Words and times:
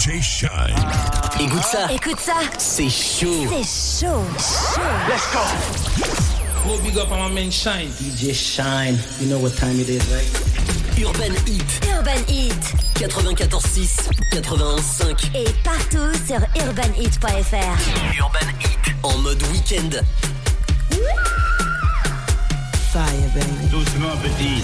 DJ 0.00 0.22
Shine. 0.22 0.50
Écoute 1.38 1.62
ça. 1.62 1.92
Écoute 1.92 2.20
ça. 2.20 2.36
C'est 2.56 2.88
chaud. 2.88 3.46
C'est 3.50 4.06
chaud. 4.06 4.24
Chaud. 4.38 4.80
Let's 5.06 5.30
go. 5.30 5.40
Gros 6.64 6.78
big 6.78 6.96
up 6.96 7.12
on 7.12 7.18
my 7.18 7.34
man 7.34 7.50
Shine. 7.50 7.90
DJ 8.00 8.32
Shine. 8.32 8.98
You 9.20 9.28
know 9.28 9.38
what 9.38 9.54
time 9.56 9.78
it 9.78 9.90
is, 9.90 10.00
right? 10.10 10.26
Urban 11.04 11.34
Heat. 11.44 11.86
Urban 11.94 12.24
Heat. 12.26 12.74
94.6, 12.94 14.08
91.5. 14.32 15.36
Et 15.36 15.52
partout 15.62 16.14
sur 16.26 16.40
urbanheat.fr. 16.64 17.76
Urban 18.18 18.48
Heat. 18.58 18.94
En 19.02 19.18
mode 19.18 19.42
week-end. 19.52 20.00
Fire, 22.90 23.04
baby. 23.34 23.68
Doucement, 23.70 24.16
petit. 24.22 24.62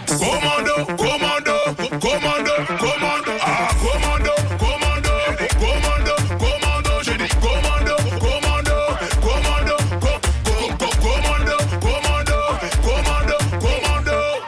Commando, 0.06 0.86
commando, 0.96 1.52
commando, 2.00 2.52
commando, 2.78 3.30
ah, 3.40 3.68
commando, 3.80 4.32
commando, 4.58 5.10
commando, 5.58 6.14
commando, 6.38 7.02
j'ai 7.04 7.16
dit 7.18 7.34
commando, 7.40 7.96
commando, 8.18 8.98
commando, 9.20 9.76
co- 10.00 10.20
co- 10.44 10.76
co- 10.78 10.96
commando, 11.00 11.56
commando, 11.80 12.36
commando, 12.82 13.36
commando. 13.60 14.42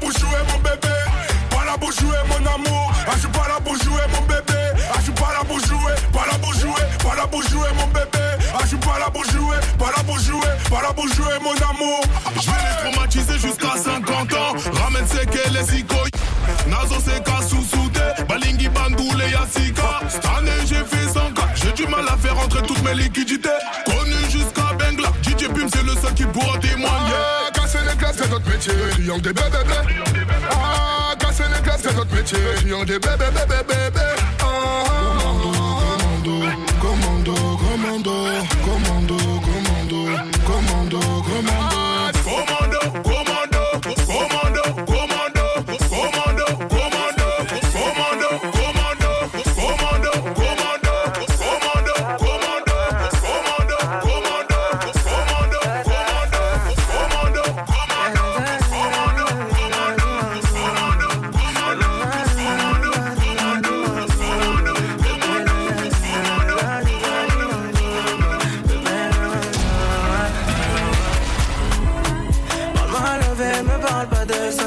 Mon 0.00 0.63
jouer 2.00 2.18
mon 2.28 2.46
amour. 2.46 2.92
Ah, 3.06 3.12
je 3.14 3.20
suis 3.20 3.28
pas 3.28 3.48
là 3.48 3.58
pour 3.64 3.74
jouer 3.76 4.02
mon 4.12 4.22
bébé, 4.26 4.60
ah, 4.90 4.96
je 4.98 5.02
suis 5.04 5.12
pas 5.12 5.32
là 5.32 5.44
pour 5.46 5.58
jouer, 5.60 5.94
pas 6.12 6.26
là 6.30 6.38
pour 6.38 6.52
jouer, 6.54 6.84
pas 7.02 7.16
là 7.16 7.26
pour 7.26 7.42
jouer 7.42 7.68
mon 7.76 7.86
bébé. 7.88 8.24
Ah, 8.54 8.58
je 8.62 8.68
suis 8.68 8.76
pas 8.76 8.98
là 8.98 9.10
pour 9.12 9.24
jouer, 9.24 9.56
pas 9.78 9.86
là 9.86 10.02
pour 10.06 10.18
jouer, 10.18 10.48
pas 10.70 10.82
là 10.82 10.92
pour 10.94 11.08
jouer 11.08 11.38
mon 11.42 11.54
amour. 11.70 12.00
Je 12.40 12.50
vais 12.50 12.56
les 12.66 12.92
traumatiser 12.92 13.38
jusqu'à 13.38 13.76
50 13.76 14.32
ans. 14.34 14.54
Ramène 14.82 15.06
c'est 15.06 15.26
que 15.26 15.50
les 15.52 15.64
zikoy. 15.64 16.10
Nazo 16.66 16.96
c'est 17.04 17.22
qu'à 17.22 17.42
sous-souté. 17.46 18.00
Balingi 18.28 18.68
Bandoule 18.68 19.24
Yassika. 19.30 20.00
Cette 20.08 20.24
année 20.26 20.50
j'ai 20.66 20.84
fait 20.84 21.08
100 21.08 21.32
cas. 21.32 21.48
J'ai 21.54 21.72
du 21.72 21.86
mal 21.86 22.04
à 22.08 22.16
faire 22.16 22.36
rentrer 22.36 22.62
toutes 22.62 22.82
mes 22.82 22.94
liquidités. 22.94 23.48
Connu 23.84 24.16
jusqu'à 24.30 24.72
Bengla. 24.78 25.08
DJ 25.22 25.48
Pim 25.48 25.68
c'est 25.72 25.82
le 25.82 25.92
seul 26.00 26.14
qui 26.14 26.24
pourra 26.24 26.58
témoigner. 26.58 27.14
Ah, 27.14 27.50
casser 27.52 27.78
les 27.88 27.96
glaces, 27.96 28.16
c'est 28.18 28.30
notre 28.30 28.48
métier. 28.48 28.72
Triangle 28.92 29.22
des 29.22 29.32
bébés, 29.32 29.64
bébés. 30.12 30.34
Ah, 30.50 31.14
c'est 31.36 31.94
notre 31.96 32.14
métier. 32.14 32.38
Client 32.58 32.84
des 32.84 32.98
bébés, 32.98 33.30
bébés, 33.34 33.62
bébés. 33.66 34.00
Oh, 34.40 34.46
oh, 34.46 35.52
oh, 36.26 36.73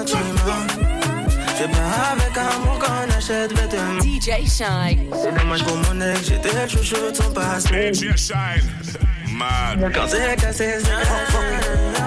gentiment. 0.08 0.66
C'est 1.58 1.68
bien 1.68 1.92
avec 2.12 2.38
amour 2.38 2.80
qu'on 2.80 3.18
achète 3.18 3.52
vêtements. 3.58 4.00
DJ 4.02 4.48
Shine. 4.48 5.10
C'est 5.22 5.38
dommage 5.38 5.64
pour 5.64 5.78
mon 5.78 6.02
ex, 6.02 6.30
j'étais 6.30 6.70
chouchou 6.70 7.12
de 7.12 7.16
son 7.16 7.32
passé. 7.32 7.92
DJ 7.94 8.16
Shine. 8.16 8.98
Mad. 9.38 9.92
Quand 9.94 10.08
c'est 10.08 10.36
cassé, 10.36 10.76
c'est 10.80 12.07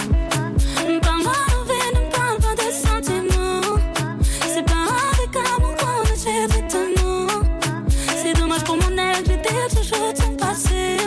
Toujours 9.75 10.13
passé. 10.37 10.97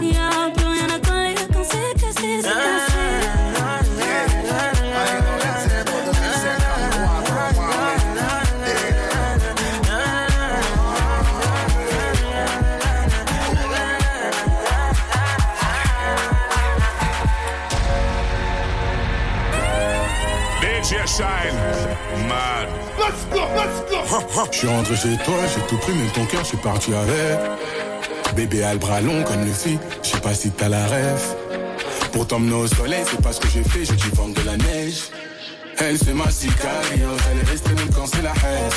Y'a 0.00 0.50
plus 0.54 0.66
rien 0.66 0.88
à 0.94 0.98
coller 0.98 1.34
quand 1.52 1.64
c'est 1.64 1.94
cassé, 2.00 2.40
c'est 2.42 2.48
cassé. 2.48 3.24
DJ 20.84 21.06
Shine. 21.06 21.58
Mad. 22.28 22.68
Let's 22.98 23.24
go, 23.32 23.42
let's 23.56 23.80
go. 23.90 23.94
Je 24.52 24.58
suis 24.58 24.68
rentré 24.68 24.96
chez 24.96 25.16
toi, 25.24 25.34
j'ai 25.54 25.62
tout 25.66 25.76
pris, 25.78 25.92
même 25.92 26.10
ton 26.10 26.24
cœur, 26.26 26.40
je 26.42 26.48
suis 26.48 26.56
parti 26.58 26.94
avec. 26.94 27.38
Bébé 28.36 28.64
a 28.64 28.72
le 28.72 28.78
bras 28.78 29.00
long 29.00 29.22
comme 29.22 29.44
le 29.44 29.52
fit, 29.52 29.78
je 30.02 30.08
sais 30.08 30.20
pas 30.20 30.34
si 30.34 30.50
t'as 30.50 30.68
la 30.68 30.84
ref. 30.86 31.36
Pour 32.12 32.26
t'emmener 32.26 32.54
au 32.54 32.66
soleil, 32.66 33.04
c'est 33.08 33.20
pas 33.20 33.32
ce 33.32 33.40
que 33.40 33.48
j'ai 33.48 33.62
fait, 33.62 33.84
j'ai 33.84 33.96
dû 33.96 34.08
vendre 34.14 34.34
de 34.34 34.46
la 34.46 34.56
neige. 34.56 35.10
Elle 35.78 35.98
c'est 35.98 36.14
ma 36.14 36.30
sicario, 36.30 37.08
elle 37.30 37.38
est 37.38 37.50
restée 37.50 37.74
même 37.74 37.90
quand 37.94 38.06
c'est 38.06 38.22
la 38.22 38.30
haine. 38.30 38.70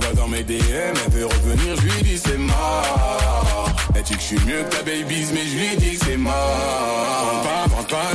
Vois 0.00 0.12
dans 0.14 0.28
mes 0.28 0.42
DM, 0.42 0.54
elle 0.56 1.12
veut 1.12 1.26
revenir, 1.26 1.76
je 1.76 1.82
lui 1.82 2.02
dis 2.02 2.18
c'est 2.18 2.38
mort. 2.38 3.70
Elle 3.94 4.02
dit 4.02 4.14
que 4.14 4.20
je 4.20 4.24
suis 4.24 4.40
mieux 4.46 4.62
que 4.62 4.76
ta 4.76 4.82
babies, 4.82 5.26
mais 5.32 5.44
je 5.46 5.58
lui 5.58 5.76
dis 5.76 5.98
que 5.98 6.06
c'est 6.06 6.16
mort. 6.16 7.42
Pas, 7.44 7.84
pas 7.84 8.09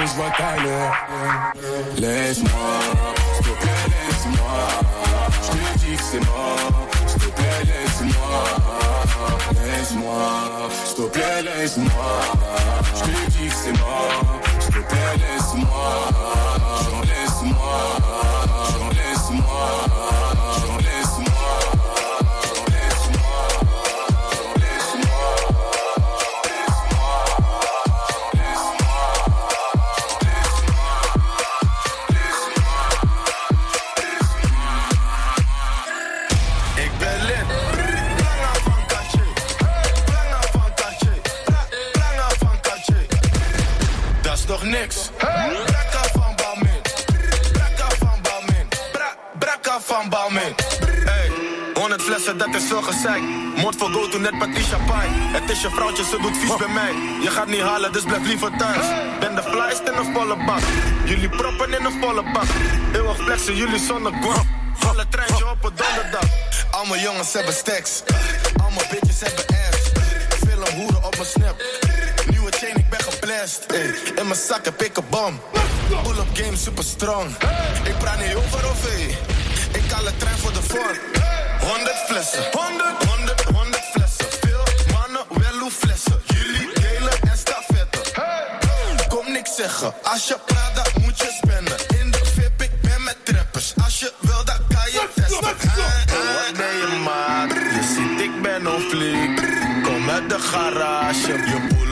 à 0.00 0.56
l'heure. 0.62 0.94
Laisse-moi, 1.96 2.50
s'il 3.34 3.46
te 3.46 3.50
plaît, 3.58 3.86
laisse-moi. 3.88 4.60
Je 5.42 5.48
te 5.50 5.78
dis 5.78 5.96
que 5.96 6.02
c'est 6.02 6.20
mort, 6.20 6.88
s'il 7.06 7.20
te 7.20 7.26
plaît, 7.26 7.62
laisse-moi. 7.64 8.38
Laisse-moi, 9.64 10.22
s'il 10.84 10.96
te 10.96 11.08
plaît, 11.10 11.42
laisse-moi. 11.42 12.12
Je 12.94 13.00
te 13.00 13.30
dis 13.30 13.48
que 13.48 13.54
c'est 13.54 13.78
mort, 13.78 14.22
s'il 14.60 14.74
te 14.74 14.80
plaît, 14.88 15.16
laisse-moi. 15.18 15.90
Laisse-moi, 17.02 17.78
mij. 56.56 56.92
Je 57.22 57.30
gaat 57.30 57.46
niet 57.46 57.60
halen, 57.60 57.92
dus 57.92 58.02
blijf 58.02 58.26
liever 58.26 58.50
thuis. 58.56 58.86
Ben 59.20 59.34
de 59.34 59.42
flyest 59.42 59.80
in 59.80 59.94
een 59.94 60.12
volle 60.14 60.36
bak. 60.46 60.60
Jullie 61.04 61.28
proppen 61.28 61.74
in 61.78 61.84
een 61.84 62.00
volle 62.00 62.22
bak. 62.32 62.48
Eeuwig 62.92 63.16
flexen, 63.16 63.56
jullie 63.56 63.78
zonder 63.78 64.12
guap. 64.12 64.46
Alle 64.88 65.06
treintje 65.08 65.50
op 65.50 65.64
een 65.64 65.72
donderdag. 65.76 66.28
Al 66.70 66.84
mijn 66.84 67.02
jongens 67.02 67.32
hebben 67.32 67.54
stacks. 67.54 68.02
Al 68.62 68.70
mijn 68.70 68.86
bitches 68.90 69.20
hebben 69.20 69.44
ass. 69.46 69.90
Film 70.46 70.80
hoeren 70.80 71.04
op 71.04 71.16
mijn 71.16 71.28
snap. 71.28 71.56
Nieuwe 72.30 72.50
chain, 72.50 72.76
ik 72.76 72.88
ben 72.90 73.00
geblest. 73.00 73.66
In 74.14 74.26
mijn 74.26 74.40
zak 74.48 74.64
heb 74.64 74.82
ik 74.82 74.96
een 74.96 75.04
bom. 75.10 75.40
Pull-up 76.02 76.28
game 76.32 76.56
super 76.56 76.84
strong. 76.84 77.30
Ik 77.84 77.98
praat 77.98 78.18
niet 78.18 78.34
over 78.34 78.70
of 78.70 78.86
Ik 79.72 79.90
haal 79.90 80.04
de 80.04 80.16
trein 80.16 80.38
voor 80.38 80.52
de 80.52 80.62
vorm. 80.62 80.96
100 81.60 81.96
flessen. 82.06 82.42
100, 82.52 83.04
100, 83.04 83.42
100 83.42 83.82
flessen. 83.92 84.26
Veel 84.40 84.62
mannen, 84.92 85.22
wel 85.28 85.58
hoe 85.60 85.70
flessen. 85.70 86.27
Zeggen. 89.58 89.94
Als 90.02 90.28
je 90.28 90.36
praat, 90.46 90.74
dan 90.74 91.02
moet 91.02 91.18
je 91.18 91.40
spenden. 91.42 91.78
In 92.00 92.10
de 92.10 92.20
VIP, 92.34 92.62
ik 92.62 92.80
ben 92.80 93.02
met 93.02 93.16
trappers. 93.24 93.74
Als 93.84 94.00
je 94.00 94.12
wil, 94.20 94.44
dan 94.44 94.60
kan 94.68 94.92
je 94.92 95.08
testen. 95.14 95.40
Wat 95.40 95.56
ben 96.56 96.76
je 96.82 97.00
maat? 97.04 97.50
Je 97.50 97.82
ziet, 97.94 98.20
ik 98.20 98.42
ben 98.42 98.74
op 98.74 98.80
fleek. 98.80 99.36
Kom 99.82 100.10
uit 100.10 100.28
de 100.28 100.38
garage. 100.38 101.32
Je 101.32 101.66
pull-up 101.68 101.87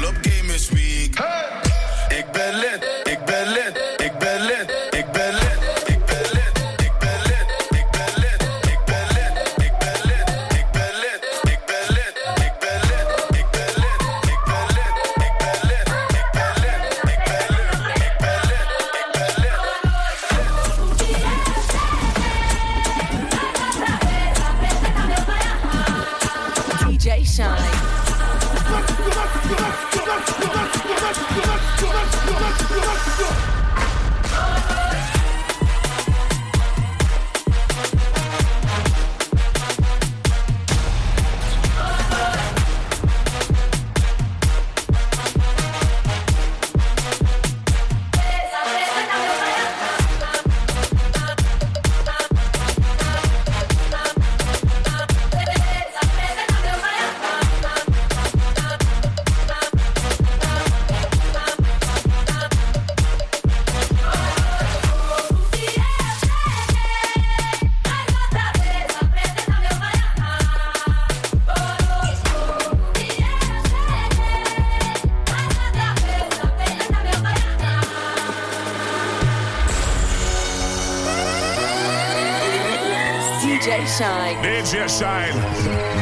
shine. 83.87 84.43
Needs 84.43 84.73
shine. 84.88 85.35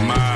My 0.06 0.33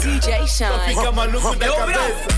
DJ 0.00 0.46
Shine. 0.46 0.88
Fica 0.88 1.12
maluco 1.12 1.54
da 1.56 1.66
cabeça. 1.68 2.28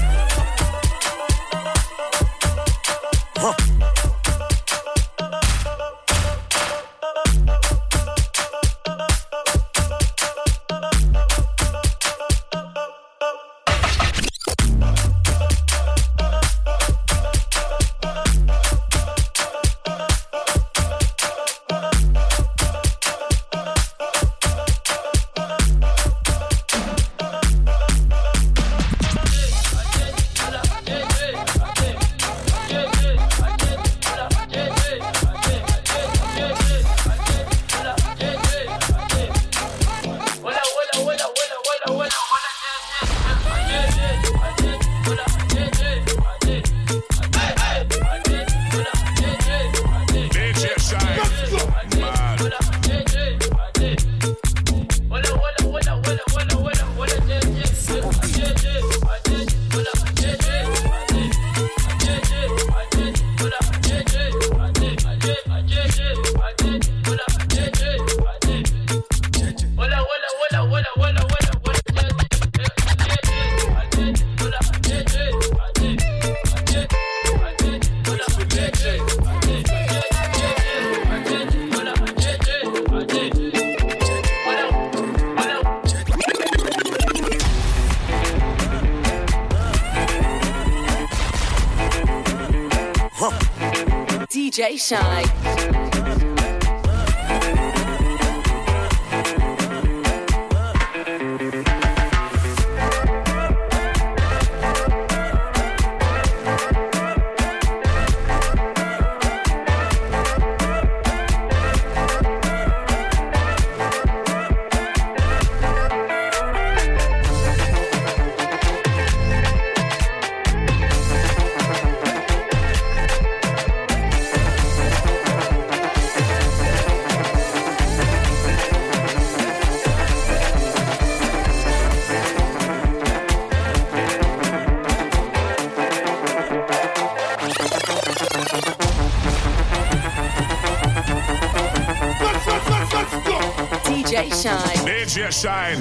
DJ 144.12 144.42
Shine. 144.42 144.86
DJ 144.86 145.32
Shine. 145.32 145.80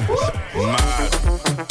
Mad. 0.56 1.71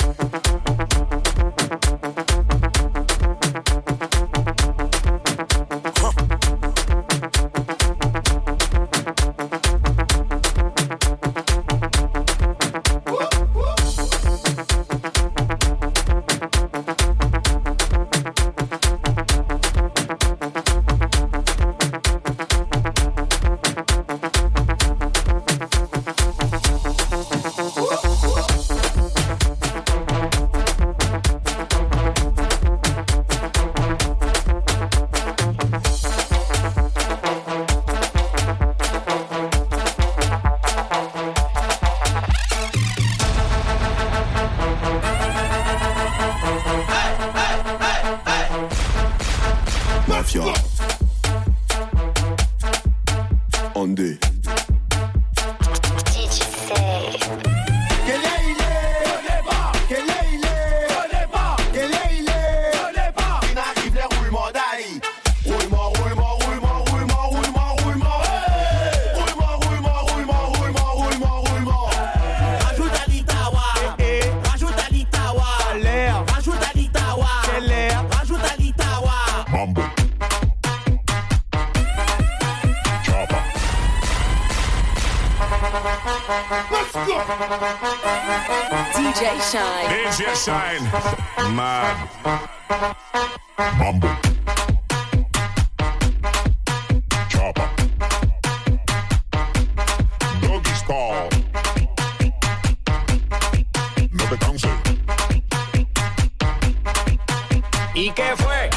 DJ 89.30 89.52
Shine. 89.52 89.88
DJ 89.88 90.34
Shine. 90.34 91.54
Mad. 91.54 91.94
Mambo. 93.78 94.08
Chopper. 97.28 97.68
Doggy 100.42 100.75
style. 100.75 101.28
No 104.10 104.25
te 104.25 104.37
canses. 104.38 104.70
¿Y 107.94 108.10
qué 108.10 108.34
fue? 108.37 108.70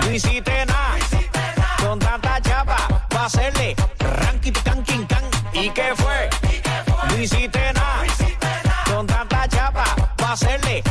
No 0.00 0.12
hiciste 0.12 0.66
nada. 0.66 0.96
Con 1.78 1.98
tanta 1.98 2.40
chapa, 2.40 2.76
va 3.12 3.22
a 3.22 3.24
hacerle 3.24 3.74
ranking, 3.98 4.52
can, 4.52 4.84
king, 4.84 5.04
can. 5.06 5.24
¿Y 5.52 5.70
qué 5.70 5.92
fue? 5.96 6.41
Hacerle 10.42 10.82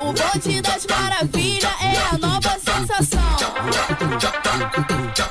O 0.00 0.12
bonde 0.12 0.60
das 0.60 0.86
maravilhas 0.86 1.72
é 1.82 2.14
a 2.14 2.18
nova 2.18 2.56
sensação. 2.58 3.36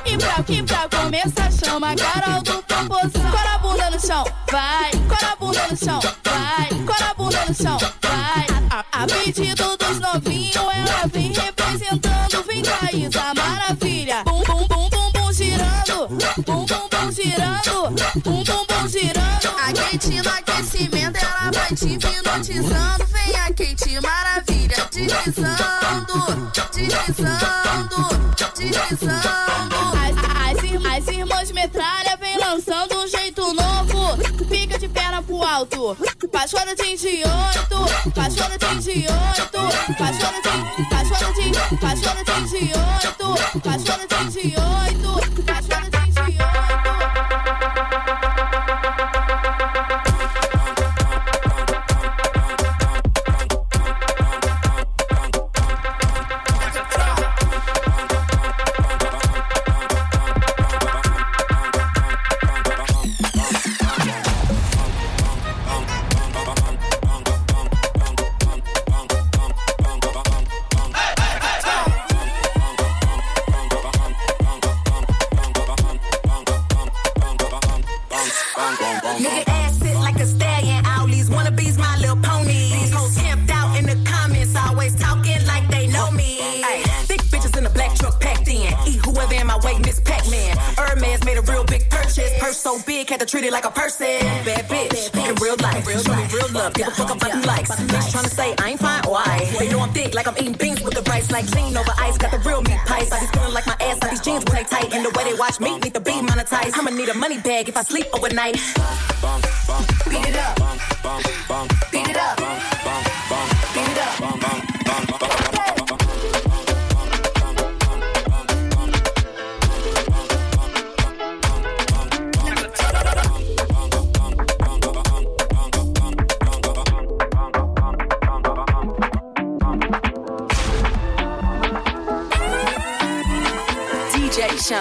E 0.04 0.18
pra, 0.18 0.44
e 0.48 0.62
pra 0.62 0.88
começar, 0.88 1.50
chama 1.52 1.92
a 1.92 1.96
Carol 1.96 2.42
do 2.42 2.62
Popozão. 2.62 3.30
Cora 3.30 3.54
a 3.54 3.58
bunda 3.58 3.90
no 3.90 4.00
chão, 4.00 4.24
vai. 4.50 4.90
Cora 5.08 5.32
a 5.32 5.36
bunda 5.36 5.66
no 5.70 5.76
chão, 5.76 6.00
vai. 6.24 6.68
Cora 6.86 7.10
a 7.10 7.14
bunda 7.14 7.44
no 7.48 7.54
chão, 7.54 7.78
vai. 8.02 8.46
A, 8.70 8.84
a, 8.92 9.02
a 9.02 9.06
pedido 9.06 9.76
dos 9.76 10.00
novinhos, 10.00 10.56
ela 10.56 11.06
vem 11.12 11.32
representando. 11.32 12.44
Vem 12.46 12.62
cá, 12.62 12.90
Isa 12.92 13.34
Maravilha. 13.34 14.22
Bum, 14.24 14.42
bum, 14.44 14.66
bum, 14.68 14.88
bum, 14.90 15.12
bum, 15.12 15.32
girando. 15.32 16.08
Bum, 16.44 16.65
girando. 17.16 17.94
Bum, 18.22 18.44
bum, 18.44 18.66
bum, 18.66 18.88
girando. 18.88 19.48
A 19.58 19.72
Kate 19.72 20.22
no 20.22 20.30
aquecimento, 20.30 21.18
ela 21.18 21.50
vai 21.50 21.74
te 21.74 21.86
hipnotizando. 21.86 23.06
Vem 23.06 23.36
a 23.36 23.46
Kate 23.46 24.00
Maravilha, 24.00 24.88
deslizando. 24.92 26.50
Deslizando, 26.74 28.08
deslizando. 28.54 29.76
As, 29.96 30.14
as, 30.36 31.08
as 31.08 31.08
irmãs 31.08 31.50
metralha 31.52 32.16
vem 32.20 32.38
lançando 32.38 32.98
um 32.98 33.08
jeito 33.08 33.54
novo. 33.54 34.16
Fica 34.48 34.78
de 34.78 34.88
perna 34.88 35.22
pro 35.22 35.42
alto. 35.42 35.96
Paixona 36.30 36.74
de 36.74 36.82
28, 36.82 37.28
paixona 38.14 38.58
de 38.58 38.66
28, 38.66 39.14
paixona 39.98 40.40
de, 40.42 40.84
paixona 40.90 41.32
de, 41.32 41.76
paixona 41.80 42.24
de 42.24 42.32
28, 42.32 43.16
paixona 43.62 44.06
de 44.06 44.14
28, 44.14 45.44
paixona 45.44 45.90
de 45.90 45.98
28. 45.98 46.95
Like 101.36 101.54
lean 101.54 101.76
over 101.76 101.92
ice, 101.98 102.16
got 102.16 102.30
the 102.30 102.38
real 102.48 102.62
meat 102.62 102.78
pies. 102.86 103.12
I 103.12 103.20
be 103.20 103.26
feeling 103.26 103.52
like 103.52 103.66
my 103.66 103.76
ass, 103.80 104.00
like 104.00 104.10
these 104.12 104.22
jeans 104.22 104.42
play 104.42 104.64
tight. 104.64 104.94
And 104.94 105.04
the 105.04 105.10
way 105.10 105.24
they 105.24 105.34
watch 105.34 105.60
me, 105.60 105.78
need 105.80 105.92
to 105.92 106.00
be 106.00 106.12
monetized. 106.12 106.72
I'ma 106.78 106.88
need 106.88 107.10
a 107.10 107.14
money 107.14 107.36
bag 107.38 107.68
if 107.68 107.76
I 107.76 107.82
sleep 107.82 108.06
overnight. 108.14 108.54
Beat 110.08 110.28
it 110.28 110.36
up. 110.36 110.56
Beat 111.92 112.08
it 112.08 112.16
up. 112.16 112.75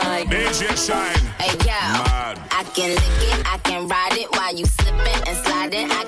Shine. 0.01 0.27
DJ 0.27 0.75
Shine. 0.75 1.25
Hey 1.39 1.55
yo, 1.59 1.79
Mad. 2.03 2.39
I 2.51 2.63
can 2.75 2.89
lick 2.89 3.21
it, 3.31 3.45
I 3.45 3.57
can 3.59 3.87
ride 3.87 4.17
it 4.17 4.29
while 4.31 4.53
you 4.53 4.65
slipping 4.65 5.27
and 5.27 5.37
sliding. 5.45 5.89
I 5.89 6.03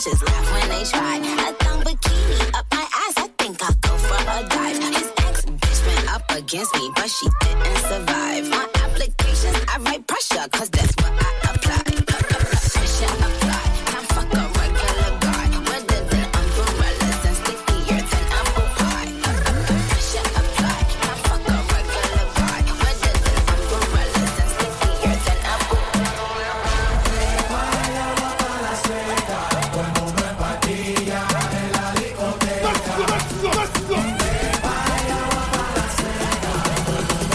just 0.00 0.24
laugh 0.26 0.52
when 0.52 0.68
they 0.68 0.84
try. 0.84 1.16
A 1.18 1.52
thong 1.54 1.82
bikini 1.82 2.54
up 2.54 2.66
my 2.72 2.86
ass, 3.02 3.14
I 3.16 3.28
think 3.38 3.62
I'll 3.62 3.74
go 3.80 3.96
for 3.96 4.14
a 4.14 4.48
dive. 4.48 4.78
His 4.94 5.10
ex 5.26 5.44
bitch 5.44 5.86
went 5.86 6.14
up 6.14 6.22
against 6.30 6.74
me, 6.76 6.90
but 6.94 7.08
she 7.10 7.26
didn't 7.40 7.78
survive. 7.90 8.44
On 8.52 8.68
applications, 8.84 9.58
I 9.68 9.78
write 9.80 9.97